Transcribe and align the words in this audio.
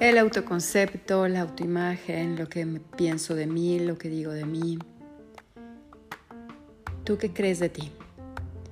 El 0.00 0.16
autoconcepto, 0.18 1.26
la 1.26 1.40
autoimagen, 1.40 2.36
lo 2.36 2.48
que 2.48 2.64
pienso 2.96 3.34
de 3.34 3.48
mí, 3.48 3.80
lo 3.80 3.98
que 3.98 4.08
digo 4.08 4.30
de 4.30 4.44
mí. 4.44 4.78
¿Tú 7.02 7.18
qué 7.18 7.32
crees 7.32 7.58
de 7.58 7.68
ti? 7.68 7.90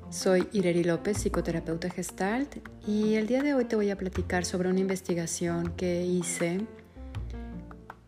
Soy 0.08 0.48
Ireri 0.52 0.84
López, 0.84 1.18
psicoterapeuta 1.18 1.90
gestalt, 1.90 2.58
y 2.87 3.15
el 3.15 3.26
día 3.26 3.42
de 3.42 3.54
hoy 3.54 3.65
te 3.65 3.74
voy 3.74 3.90
a 3.90 3.98
platicar 3.98 4.44
sobre 4.44 4.69
una 4.69 4.78
investigación 4.78 5.72
que 5.76 6.06
hice 6.06 6.60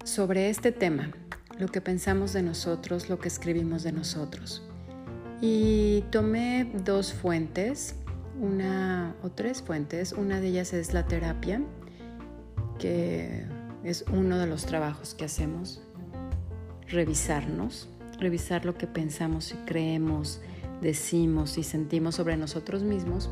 sobre 0.05 0.49
este 0.49 0.71
tema, 0.71 1.11
lo 1.59 1.67
que 1.67 1.81
pensamos 1.81 2.33
de 2.33 2.45
nosotros, 2.45 3.09
lo 3.09 3.19
que 3.19 3.27
escribimos 3.27 3.83
de 3.83 3.91
nosotros. 3.91 4.63
Y 5.41 6.05
tomé 6.13 6.71
dos 6.85 7.13
fuentes, 7.13 7.97
una 8.41 9.17
o 9.25 9.31
tres 9.31 9.61
fuentes, 9.61 10.13
una 10.13 10.41
de 10.41 10.47
ellas 10.47 10.73
es 10.73 10.95
la 10.95 11.05
terapia 11.05 11.61
que 12.79 13.45
es 13.85 14.05
uno 14.13 14.39
de 14.39 14.47
los 14.47 14.67
trabajos 14.67 15.15
que 15.15 15.25
hacemos, 15.25 15.83
revisarnos, 16.89 17.89
revisar 18.19 18.65
lo 18.65 18.75
que 18.75 18.87
pensamos 18.87 19.53
y 19.53 19.55
creemos, 19.67 20.41
decimos 20.81 21.59
y 21.59 21.63
sentimos 21.63 22.17
sobre 22.17 22.37
nosotros 22.37 22.83
mismos. 22.83 23.31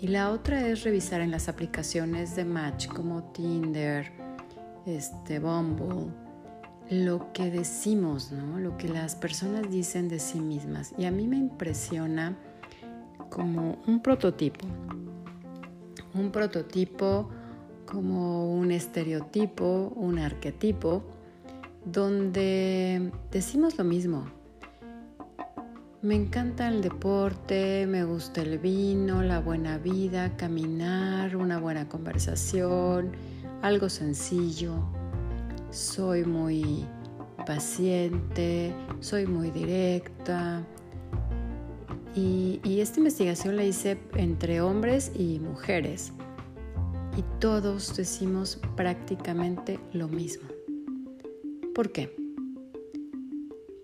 Y 0.00 0.08
la 0.08 0.30
otra 0.30 0.66
es 0.68 0.82
revisar 0.82 1.20
en 1.20 1.30
las 1.30 1.48
aplicaciones 1.48 2.36
de 2.36 2.44
Match 2.44 2.88
como 2.88 3.32
Tinder, 3.32 4.12
este, 4.86 5.38
Bumble, 5.38 6.12
lo 6.90 7.32
que 7.32 7.50
decimos, 7.50 8.30
¿no? 8.32 8.58
lo 8.58 8.76
que 8.76 8.88
las 8.88 9.14
personas 9.14 9.70
dicen 9.70 10.08
de 10.08 10.18
sí 10.18 10.40
mismas. 10.40 10.92
Y 10.98 11.06
a 11.06 11.10
mí 11.10 11.26
me 11.26 11.36
impresiona 11.36 12.36
como 13.30 13.78
un 13.86 14.00
prototipo, 14.00 14.66
un 16.14 16.30
prototipo 16.30 17.30
como 17.86 18.52
un 18.54 18.70
estereotipo, 18.70 19.92
un 19.96 20.18
arquetipo, 20.18 21.02
donde 21.84 23.12
decimos 23.30 23.76
lo 23.78 23.84
mismo. 23.84 24.24
Me 26.02 26.14
encanta 26.14 26.68
el 26.68 26.82
deporte, 26.82 27.86
me 27.86 28.04
gusta 28.04 28.42
el 28.42 28.58
vino, 28.58 29.22
la 29.22 29.40
buena 29.40 29.78
vida, 29.78 30.36
caminar, 30.36 31.34
una 31.34 31.58
buena 31.58 31.88
conversación, 31.88 33.12
algo 33.62 33.88
sencillo. 33.88 34.74
Soy 35.70 36.24
muy 36.24 36.84
paciente, 37.46 38.74
soy 39.00 39.26
muy 39.26 39.50
directa. 39.50 40.62
Y, 42.14 42.60
esta 42.80 42.98
investigación 42.98 43.56
la 43.56 43.64
hice 43.64 43.98
entre 44.14 44.60
hombres 44.60 45.10
y 45.16 45.40
mujeres 45.40 46.12
y 47.16 47.22
todos 47.38 47.96
decimos 47.96 48.58
prácticamente 48.76 49.78
lo 49.92 50.08
mismo. 50.08 50.48
¿Por 51.74 51.92
qué? 51.92 52.14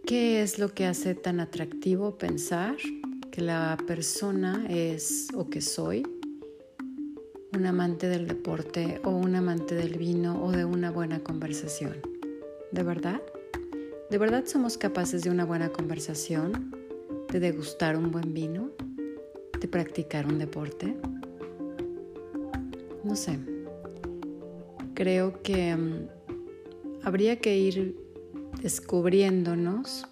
¿Qué 0.06 0.42
es 0.42 0.59
lo 0.59 0.75
que 0.75 0.86
hace 0.86 1.14
tan 1.14 1.39
atractivo 1.39 2.19
pensar 2.19 2.77
que 3.31 3.41
la 3.41 3.77
persona 3.86 4.67
es 4.69 5.28
o 5.34 5.48
que 5.48 5.61
soy 5.61 6.05
un 7.53 7.67
amante 7.67 8.08
del 8.08 8.27
deporte 8.27 9.01
o 9.05 9.11
un 9.11 9.36
amante 9.36 9.75
del 9.75 9.98
vino 9.98 10.42
o 10.42 10.51
de 10.51 10.64
una 10.64 10.91
buena 10.91 11.20
conversación? 11.20 11.97
¿De 12.73 12.83
verdad? 12.83 13.23
¿De 14.11 14.19
verdad 14.19 14.45
somos 14.47 14.77
capaces 14.77 15.23
de 15.23 15.31
una 15.31 15.45
buena 15.45 15.69
conversación? 15.69 16.75
¿De 17.31 17.39
degustar 17.39 17.97
un 17.97 18.11
buen 18.11 18.34
vino? 18.34 18.70
¿De 19.61 19.69
practicar 19.69 20.27
un 20.27 20.39
deporte? 20.41 20.97
No 23.05 23.17
sé, 23.17 23.39
creo 24.95 25.43
que 25.43 25.75
mm, 25.75 26.09
habría 27.03 27.41
que 27.41 27.57
ir 27.57 27.97
descubriéndonos 28.63 30.07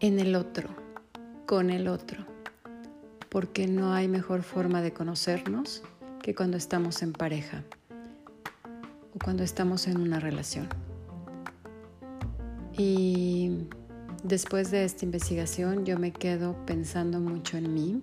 en 0.00 0.20
el 0.20 0.34
otro, 0.34 0.68
con 1.46 1.70
el 1.70 1.88
otro, 1.88 2.26
porque 3.30 3.66
no 3.66 3.92
hay 3.94 4.08
mejor 4.08 4.42
forma 4.42 4.82
de 4.82 4.92
conocernos 4.92 5.82
que 6.22 6.34
cuando 6.34 6.56
estamos 6.56 7.02
en 7.02 7.12
pareja 7.12 7.62
o 9.14 9.18
cuando 9.24 9.42
estamos 9.42 9.86
en 9.86 10.00
una 10.00 10.20
relación. 10.20 10.68
Y 12.76 13.68
después 14.22 14.70
de 14.70 14.84
esta 14.84 15.04
investigación 15.04 15.84
yo 15.84 15.98
me 15.98 16.12
quedo 16.12 16.56
pensando 16.66 17.20
mucho 17.20 17.56
en 17.56 17.72
mí 17.72 18.02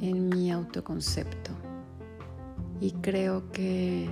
en 0.00 0.28
mi 0.28 0.50
autoconcepto. 0.50 1.50
Y 2.80 2.92
creo 2.92 3.50
que 3.50 4.08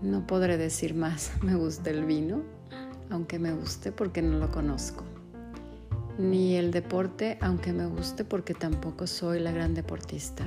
no 0.00 0.26
podré 0.26 0.56
decir 0.56 0.94
más, 0.94 1.32
me 1.42 1.54
gusta 1.54 1.90
el 1.90 2.04
vino, 2.04 2.42
aunque 3.10 3.38
me 3.38 3.52
guste 3.52 3.92
porque 3.92 4.22
no 4.22 4.38
lo 4.38 4.50
conozco. 4.50 5.04
Ni 6.18 6.56
el 6.56 6.70
deporte, 6.70 7.38
aunque 7.40 7.72
me 7.72 7.86
guste 7.86 8.24
porque 8.24 8.54
tampoco 8.54 9.06
soy 9.06 9.40
la 9.40 9.50
gran 9.50 9.74
deportista. 9.74 10.44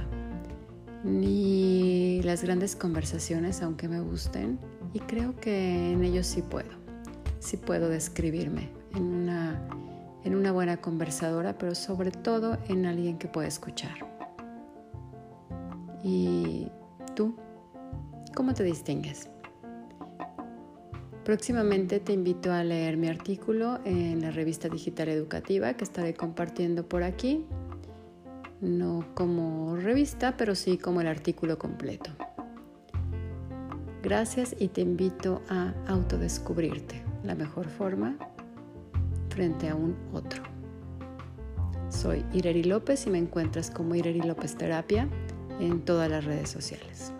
Ni 1.03 2.21
las 2.23 2.43
grandes 2.43 2.75
conversaciones, 2.75 3.61
aunque 3.61 3.87
me 3.87 3.99
gusten. 3.99 4.59
Y 4.93 4.99
creo 4.99 5.35
que 5.39 5.91
en 5.91 6.03
ellos 6.03 6.27
sí 6.27 6.41
puedo. 6.41 6.69
Sí 7.39 7.57
puedo 7.57 7.89
describirme 7.89 8.69
en 8.95 9.03
una 9.03 9.59
en 10.25 10.35
una 10.35 10.51
buena 10.51 10.77
conversadora, 10.77 11.57
pero 11.57 11.75
sobre 11.75 12.11
todo 12.11 12.57
en 12.67 12.85
alguien 12.85 13.17
que 13.17 13.27
pueda 13.27 13.47
escuchar. 13.47 13.95
¿Y 16.03 16.67
tú? 17.15 17.35
¿Cómo 18.35 18.53
te 18.53 18.63
distingues? 18.63 19.29
Próximamente 21.23 21.99
te 21.99 22.13
invito 22.13 22.51
a 22.51 22.63
leer 22.63 22.97
mi 22.97 23.07
artículo 23.07 23.79
en 23.85 24.21
la 24.21 24.31
revista 24.31 24.67
digital 24.67 25.09
educativa 25.09 25.73
que 25.73 25.83
estaré 25.83 26.13
compartiendo 26.13 26.87
por 26.87 27.03
aquí, 27.03 27.45
no 28.61 29.05
como 29.15 29.75
revista, 29.75 30.37
pero 30.37 30.53
sí 30.53 30.77
como 30.77 31.01
el 31.01 31.07
artículo 31.07 31.57
completo. 31.57 32.11
Gracias 34.03 34.55
y 34.59 34.67
te 34.67 34.81
invito 34.81 35.41
a 35.49 35.73
autodescubrirte. 35.87 37.03
La 37.23 37.33
mejor 37.33 37.69
forma 37.69 38.17
frente 39.35 39.67
a 39.67 39.75
un 39.75 39.95
otro. 40.13 40.41
Soy 41.89 42.25
Ireri 42.33 42.63
López 42.63 43.05
y 43.05 43.09
me 43.09 43.17
encuentras 43.17 43.69
como 43.69 43.93
Ireri 43.93 44.21
López 44.21 44.55
Terapia 44.55 45.09
en 45.59 45.81
todas 45.81 46.09
las 46.09 46.23
redes 46.23 46.49
sociales. 46.49 47.11